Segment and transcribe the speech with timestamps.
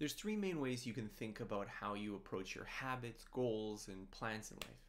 [0.00, 4.10] There's three main ways you can think about how you approach your habits, goals, and
[4.10, 4.80] plans in life.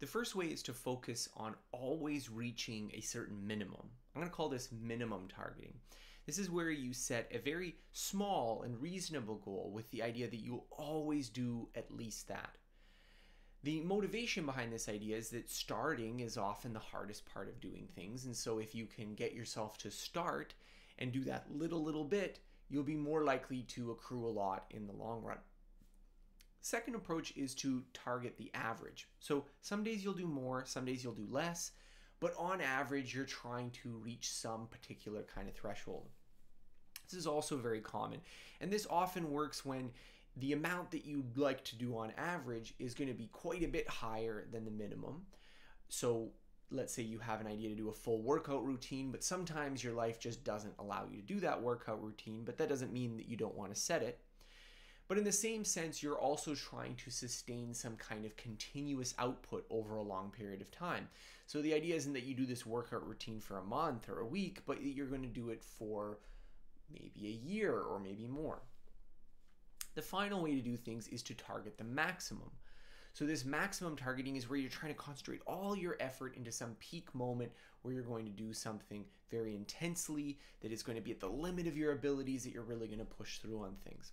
[0.00, 3.88] The first way is to focus on always reaching a certain minimum.
[4.14, 5.72] I'm going to call this minimum targeting.
[6.26, 10.40] This is where you set a very small and reasonable goal with the idea that
[10.40, 12.58] you'll always do at least that.
[13.62, 17.88] The motivation behind this idea is that starting is often the hardest part of doing
[17.94, 18.26] things.
[18.26, 20.52] And so if you can get yourself to start
[20.98, 24.86] and do that little, little bit, you'll be more likely to accrue a lot in
[24.86, 25.38] the long run.
[26.60, 29.08] Second approach is to target the average.
[29.20, 31.72] So some days you'll do more, some days you'll do less,
[32.20, 36.08] but on average, you're trying to reach some particular kind of threshold.
[37.08, 38.20] This is also very common.
[38.60, 39.92] And this often works when
[40.36, 43.68] the amount that you'd like to do on average is going to be quite a
[43.68, 45.22] bit higher than the minimum.
[45.88, 46.30] So
[46.70, 49.94] let's say you have an idea to do a full workout routine, but sometimes your
[49.94, 53.28] life just doesn't allow you to do that workout routine, but that doesn't mean that
[53.28, 54.20] you don't want to set it.
[55.08, 59.64] But in the same sense, you're also trying to sustain some kind of continuous output
[59.70, 61.08] over a long period of time.
[61.46, 64.26] So the idea isn't that you do this workout routine for a month or a
[64.26, 66.18] week, but you're going to do it for
[66.92, 68.60] maybe a year or maybe more.
[69.94, 72.50] The final way to do things is to target the maximum.
[73.18, 76.76] So this maximum targeting is where you're trying to concentrate all your effort into some
[76.78, 77.50] peak moment
[77.82, 81.28] where you're going to do something very intensely that is going to be at the
[81.28, 84.12] limit of your abilities that you're really going to push through on things.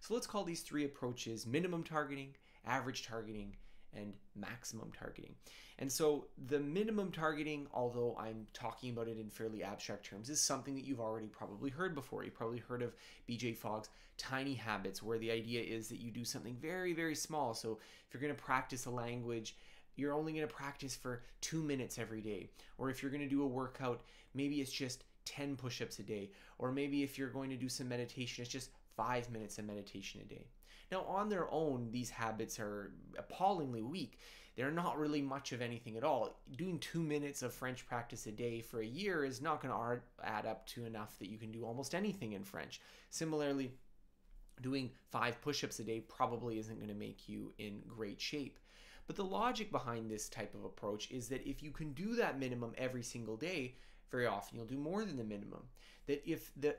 [0.00, 3.54] So let's call these three approaches minimum targeting, average targeting,
[3.96, 5.34] and maximum targeting.
[5.78, 10.40] And so the minimum targeting, although I'm talking about it in fairly abstract terms, is
[10.40, 12.24] something that you've already probably heard before.
[12.24, 12.94] You've probably heard of
[13.28, 17.54] BJ Fogg's tiny habits, where the idea is that you do something very, very small.
[17.54, 19.56] So if you're going to practice a language,
[19.96, 22.50] you're only going to practice for two minutes every day.
[22.78, 24.02] Or if you're going to do a workout,
[24.34, 26.30] maybe it's just 10 push ups a day.
[26.58, 30.20] Or maybe if you're going to do some meditation, it's just five minutes of meditation
[30.20, 30.46] a day.
[30.92, 34.18] Now, on their own, these habits are appallingly weak.
[34.56, 36.38] They're not really much of anything at all.
[36.54, 40.02] Doing two minutes of French practice a day for a year is not going to
[40.22, 42.82] add up to enough that you can do almost anything in French.
[43.08, 43.72] Similarly,
[44.60, 48.58] doing five push ups a day probably isn't going to make you in great shape.
[49.06, 52.38] But the logic behind this type of approach is that if you can do that
[52.38, 53.76] minimum every single day,
[54.10, 55.62] very often you'll do more than the minimum.
[56.06, 56.76] That if the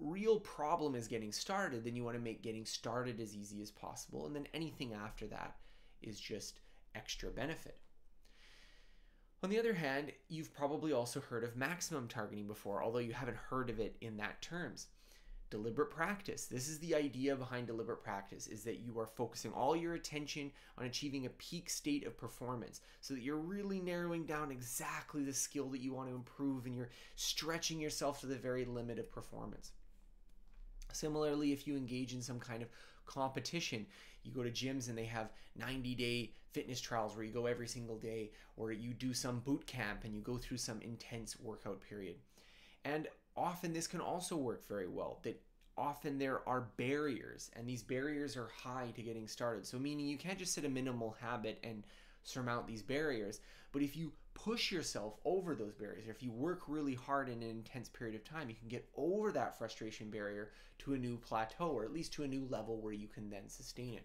[0.00, 3.70] real problem is getting started, then you want to make getting started as easy as
[3.70, 4.26] possible.
[4.26, 5.56] And then anything after that
[6.02, 6.60] is just
[6.94, 7.78] extra benefit.
[9.42, 13.36] On the other hand, you've probably also heard of maximum targeting before, although you haven't
[13.36, 14.86] heard of it in that terms
[15.50, 16.46] deliberate practice.
[16.46, 20.50] This is the idea behind deliberate practice is that you are focusing all your attention
[20.76, 25.32] on achieving a peak state of performance so that you're really narrowing down exactly the
[25.32, 29.12] skill that you want to improve and you're stretching yourself to the very limit of
[29.12, 29.72] performance.
[30.96, 32.68] Similarly, if you engage in some kind of
[33.04, 33.86] competition,
[34.22, 37.68] you go to gyms and they have 90 day fitness trials where you go every
[37.68, 41.80] single day, or you do some boot camp and you go through some intense workout
[41.80, 42.16] period.
[42.84, 45.40] And often this can also work very well that
[45.76, 50.16] often there are barriers and these barriers are high to getting started so meaning you
[50.16, 51.82] can't just set a minimal habit and
[52.22, 53.40] surmount these barriers
[53.72, 57.42] but if you push yourself over those barriers or if you work really hard in
[57.42, 61.16] an intense period of time you can get over that frustration barrier to a new
[61.16, 64.04] plateau or at least to a new level where you can then sustain it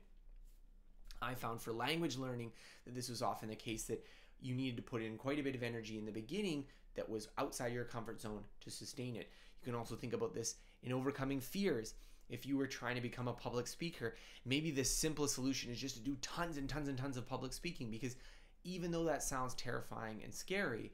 [1.21, 2.51] I found for language learning
[2.85, 4.03] that this was often the case that
[4.41, 6.65] you needed to put in quite a bit of energy in the beginning
[6.95, 9.29] that was outside your comfort zone to sustain it.
[9.61, 11.93] You can also think about this in overcoming fears.
[12.29, 14.15] If you were trying to become a public speaker,
[14.45, 17.53] maybe the simplest solution is just to do tons and tons and tons of public
[17.53, 18.15] speaking because
[18.63, 20.91] even though that sounds terrifying and scary,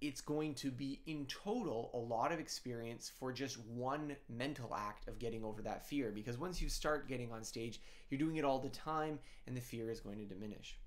[0.00, 5.08] it's going to be in total a lot of experience for just one mental act
[5.08, 7.80] of getting over that fear because once you start getting on stage,
[8.10, 10.78] you're doing it all the time and the fear is going to diminish.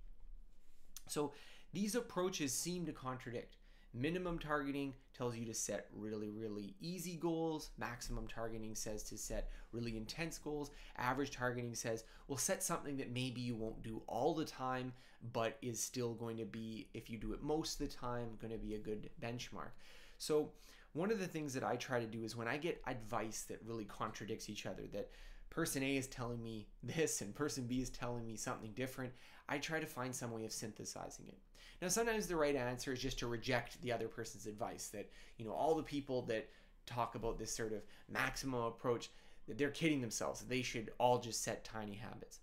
[1.08, 1.34] So
[1.74, 3.56] these approaches seem to contradict.
[3.94, 7.72] Minimum targeting tells you to set really, really easy goals.
[7.78, 10.70] Maximum targeting says to set really intense goals.
[10.98, 14.94] Average targeting says, well, set something that maybe you won't do all the time,
[15.34, 18.54] but is still going to be, if you do it most of the time, going
[18.54, 19.72] to be a good benchmark.
[20.18, 20.52] So,
[20.94, 23.60] one of the things that I try to do is when I get advice that
[23.64, 25.10] really contradicts each other, that
[25.50, 29.14] person A is telling me this and person B is telling me something different,
[29.48, 31.38] I try to find some way of synthesizing it.
[31.82, 35.46] Now, sometimes the right answer is just to reject the other person's advice that, you
[35.46, 36.50] know, all the people that
[36.86, 39.10] talk about this sort of maximum approach,
[39.48, 40.42] that they're kidding themselves.
[40.42, 42.40] They should all just set tiny habits.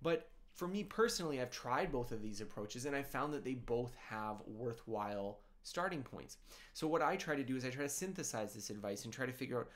[0.00, 3.54] But for me personally, I've tried both of these approaches and I found that they
[3.54, 6.38] both have worthwhile starting points.
[6.72, 9.26] So what I try to do is I try to synthesize this advice and try
[9.26, 9.68] to figure out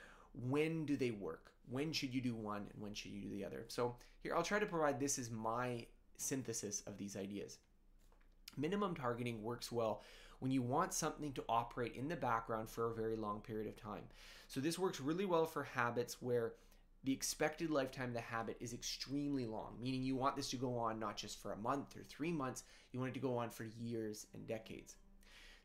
[0.48, 1.52] when do they work?
[1.68, 3.64] when should you do one and when should you do the other.
[3.68, 5.86] So here I'll try to provide this as my
[6.16, 7.58] synthesis of these ideas.
[8.56, 10.02] Minimum targeting works well
[10.38, 13.76] when you want something to operate in the background for a very long period of
[13.76, 14.02] time.
[14.48, 16.52] So this works really well for habits where
[17.04, 20.76] the expected lifetime of the habit is extremely long, meaning you want this to go
[20.76, 23.50] on not just for a month or three months, you want it to go on
[23.50, 24.96] for years and decades.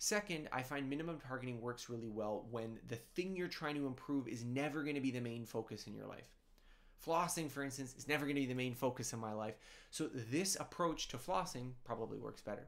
[0.03, 4.27] Second, I find minimum targeting works really well when the thing you're trying to improve
[4.27, 6.33] is never going to be the main focus in your life.
[7.06, 9.53] Flossing, for instance, is never going to be the main focus in my life.
[9.92, 12.65] So this approach to flossing probably works better.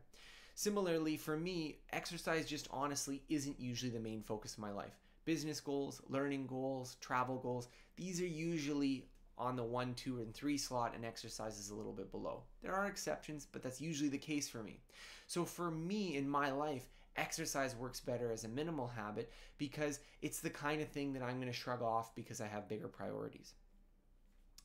[0.54, 5.00] Similarly, for me, exercise just honestly isn't usually the main focus of my life.
[5.26, 9.08] Business goals, learning goals, travel goals, these are usually
[9.40, 12.44] on the one, two, and three slot, and exercise is a little bit below.
[12.62, 14.82] There are exceptions, but that's usually the case for me.
[15.26, 16.86] So for me in my life,
[17.18, 21.38] exercise works better as a minimal habit because it's the kind of thing that I'm
[21.38, 23.54] going to shrug off because I have bigger priorities.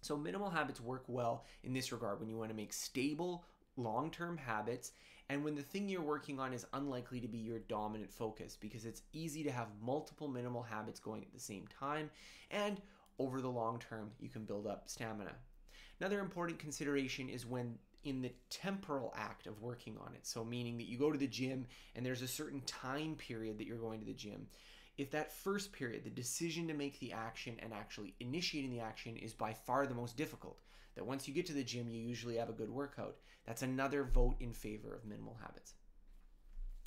[0.00, 3.44] So, minimal habits work well in this regard when you want to make stable,
[3.76, 4.92] long term habits
[5.30, 8.84] and when the thing you're working on is unlikely to be your dominant focus because
[8.84, 12.10] it's easy to have multiple minimal habits going at the same time
[12.50, 12.80] and
[13.18, 15.32] over the long term you can build up stamina.
[16.00, 20.26] Another important consideration is when in the temporal act of working on it.
[20.26, 23.66] So meaning that you go to the gym and there's a certain time period that
[23.66, 24.46] you're going to the gym.
[24.96, 29.16] If that first period, the decision to make the action and actually initiating the action
[29.16, 30.60] is by far the most difficult,
[30.96, 33.16] that once you get to the gym, you usually have a good workout.
[33.46, 35.74] That's another vote in favor of minimal habits.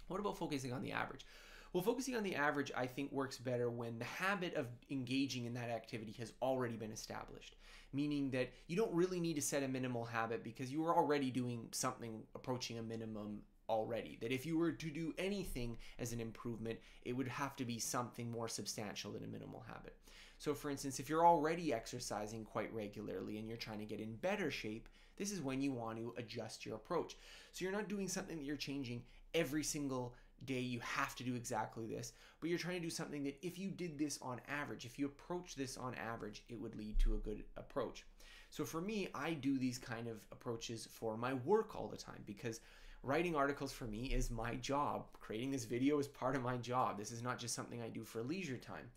[0.07, 1.25] What about focusing on the average?
[1.73, 5.53] Well, focusing on the average, I think, works better when the habit of engaging in
[5.53, 7.55] that activity has already been established.
[7.93, 11.31] Meaning that you don't really need to set a minimal habit because you are already
[11.31, 14.17] doing something approaching a minimum already.
[14.21, 17.79] That if you were to do anything as an improvement, it would have to be
[17.79, 19.95] something more substantial than a minimal habit.
[20.37, 24.15] So, for instance, if you're already exercising quite regularly and you're trying to get in
[24.15, 27.15] better shape, this is when you want to adjust your approach.
[27.53, 29.03] So, you're not doing something that you're changing
[29.33, 30.15] every single
[30.45, 30.59] day.
[30.59, 33.69] You have to do exactly this, but you're trying to do something that if you
[33.69, 37.17] did this on average, if you approach this on average, it would lead to a
[37.17, 38.05] good approach.
[38.49, 42.21] So, for me, I do these kind of approaches for my work all the time
[42.25, 42.59] because
[43.03, 45.05] writing articles for me is my job.
[45.19, 46.97] Creating this video is part of my job.
[46.97, 48.89] This is not just something I do for leisure time.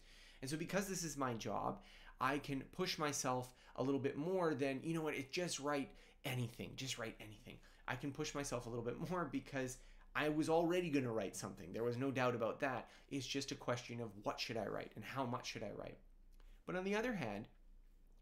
[0.42, 1.80] And so because this is my job,
[2.20, 5.90] I can push myself a little bit more than, you know what, it just write
[6.24, 7.58] anything, just write anything.
[7.86, 9.78] I can push myself a little bit more because
[10.14, 11.72] I was already going to write something.
[11.72, 12.88] There was no doubt about that.
[13.10, 15.98] It's just a question of what should I write and how much should I write.
[16.66, 17.48] But on the other hand,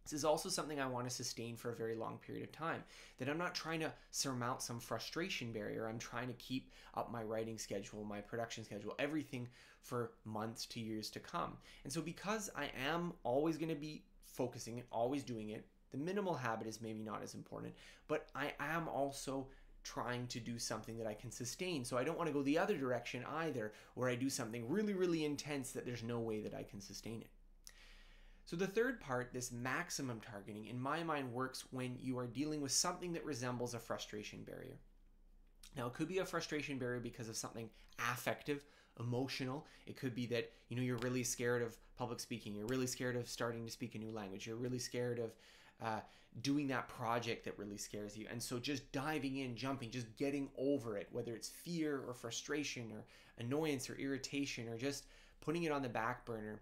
[0.05, 2.83] this is also something I want to sustain for a very long period of time.
[3.19, 5.87] That I'm not trying to surmount some frustration barrier.
[5.87, 9.49] I'm trying to keep up my writing schedule, my production schedule, everything
[9.81, 11.57] for months to years to come.
[11.85, 15.99] And so, because I am always going to be focusing and always doing it, the
[15.99, 17.75] minimal habit is maybe not as important,
[18.09, 19.47] but I am also
[19.85, 21.85] trying to do something that I can sustain.
[21.85, 24.95] So I don't want to go the other direction either, where I do something really,
[24.95, 27.31] really intense that there's no way that I can sustain it.
[28.45, 32.61] So the third part, this maximum targeting, in my mind works when you are dealing
[32.61, 34.79] with something that resembles a frustration barrier.
[35.77, 37.71] Now, it could be a frustration barrier because of something
[38.11, 38.65] affective,
[39.01, 39.67] emotional.
[39.87, 42.55] It could be that you know you're really scared of public speaking.
[42.55, 44.47] You're really scared of starting to speak a new language.
[44.47, 45.33] You're really scared of
[45.83, 46.01] uh,
[46.41, 48.27] doing that project that really scares you.
[48.31, 52.91] And so just diving in, jumping, just getting over it, whether it's fear or frustration
[52.93, 53.05] or
[53.39, 55.07] annoyance or irritation or just
[55.41, 56.61] putting it on the back burner,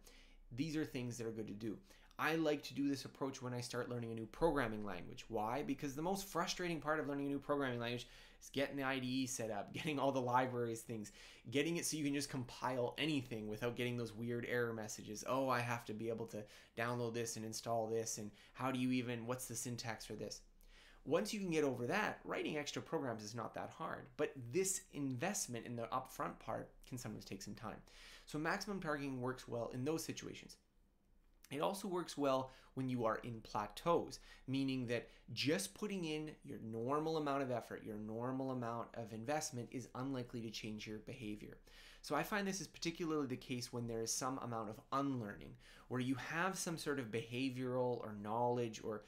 [0.56, 1.76] these are things that are good to do.
[2.18, 5.24] I like to do this approach when I start learning a new programming language.
[5.28, 5.62] Why?
[5.62, 8.06] Because the most frustrating part of learning a new programming language
[8.42, 11.12] is getting the IDE set up, getting all the libraries things,
[11.50, 15.24] getting it so you can just compile anything without getting those weird error messages.
[15.28, 16.44] Oh, I have to be able to
[16.76, 20.40] download this and install this and how do you even what's the syntax for this?
[21.06, 24.06] Once you can get over that, writing extra programs is not that hard.
[24.16, 27.76] But this investment in the upfront part can sometimes take some time.
[28.26, 30.56] So maximum targeting works well in those situations.
[31.50, 36.58] It also works well when you are in plateaus, meaning that just putting in your
[36.62, 41.58] normal amount of effort, your normal amount of investment is unlikely to change your behavior.
[42.02, 45.54] So I find this is particularly the case when there is some amount of unlearning,
[45.88, 49.02] where you have some sort of behavioral or knowledge or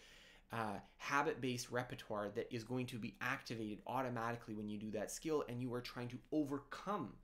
[0.53, 5.11] uh, habit based repertoire that is going to be activated automatically when you do that
[5.11, 7.15] skill, and you are trying to overcome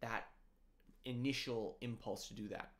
[0.00, 0.26] that
[1.06, 2.72] initial impulse to do that.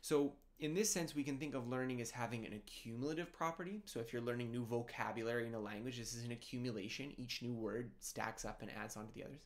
[0.00, 3.80] So in this sense, we can think of learning as having an accumulative property.
[3.84, 7.12] So if you're learning new vocabulary in a language, this is an accumulation.
[7.16, 9.40] Each new word stacks up and adds on to the others.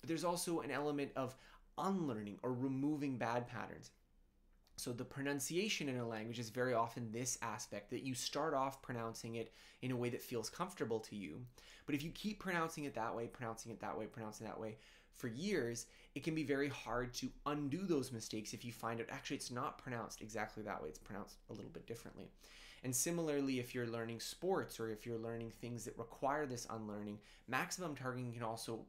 [0.00, 1.34] But there's also an element of
[1.78, 3.90] unlearning or removing bad patterns.
[4.76, 8.82] So the pronunciation in a language is very often this aspect that you start off
[8.82, 11.40] pronouncing it in a way that feels comfortable to you.
[11.86, 14.60] But if you keep pronouncing it that way, pronouncing it that way, pronouncing it that
[14.60, 14.76] way
[15.16, 19.06] for years, it can be very hard to undo those mistakes if you find out
[19.10, 22.30] actually it's not pronounced exactly that way, it's pronounced a little bit differently.
[22.84, 27.18] And similarly, if you're learning sports or if you're learning things that require this unlearning,
[27.48, 28.80] maximum targeting can also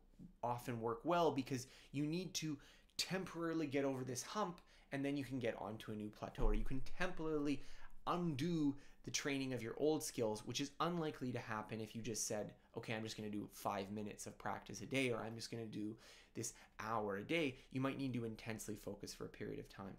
[0.43, 2.57] often work well because you need to
[2.97, 6.53] temporarily get over this hump and then you can get onto a new plateau or
[6.53, 7.61] you can temporarily
[8.07, 12.27] undo the training of your old skills, which is unlikely to happen if you just
[12.27, 15.35] said, okay, I'm just going to do five minutes of practice a day, or I'm
[15.35, 15.95] just going to do
[16.35, 17.55] this hour a day.
[17.71, 19.95] You might need to intensely focus for a period of time.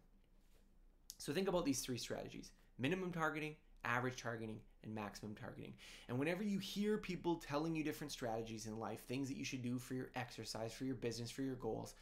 [1.17, 5.73] So think about these three strategies minimum targeting, average targeting, and maximum targeting.
[6.09, 9.63] And whenever you hear people telling you different strategies in life, things that you should
[9.63, 11.95] do for your exercise, for your business, for your goals,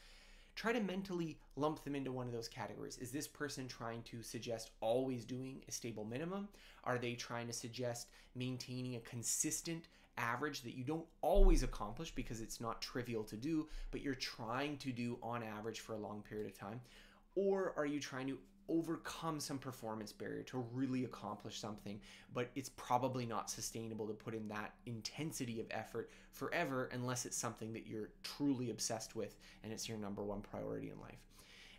[0.56, 2.98] try to mentally lump them into one of those categories.
[2.98, 6.48] Is this person trying to suggest always doing a stable minimum?
[6.82, 12.40] Are they trying to suggest maintaining a consistent average that you don't always accomplish because
[12.40, 16.22] it's not trivial to do, but you're trying to do on average for a long
[16.22, 16.80] period of time?
[17.34, 22.00] Or are you trying to overcome some performance barrier to really accomplish something,
[22.34, 27.36] but it's probably not sustainable to put in that intensity of effort forever unless it's
[27.36, 31.20] something that you're truly obsessed with and it's your number one priority in life.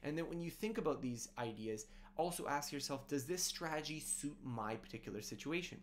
[0.03, 4.37] And then when you think about these ideas, also ask yourself does this strategy suit
[4.43, 5.79] my particular situation?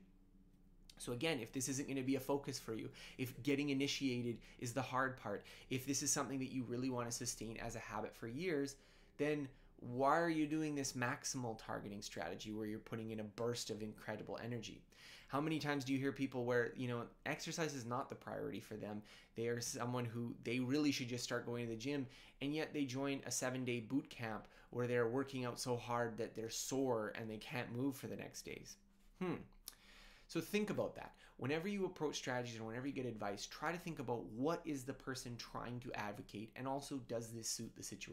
[0.99, 4.38] So, again, if this isn't going to be a focus for you, if getting initiated
[4.61, 7.75] is the hard part, if this is something that you really want to sustain as
[7.75, 8.76] a habit for years,
[9.18, 9.49] then
[9.81, 13.83] why are you doing this maximal targeting strategy where you're putting in a burst of
[13.83, 14.83] incredible energy?
[15.28, 18.61] How many times do you hear people where, you know, exercise is not the priority
[18.61, 19.02] for them?
[19.37, 22.07] They are someone who they really should just start going to the gym,
[22.40, 26.16] and yet they join a seven day boot camp where they're working out so hard
[26.19, 28.76] that they're sore and they can't move for the next days.
[29.21, 29.35] Hmm.
[30.26, 31.12] So think about that.
[31.37, 34.85] Whenever you approach strategies or whenever you get advice, try to think about what is
[34.85, 38.00] the person trying to advocate and also does this suit the situation.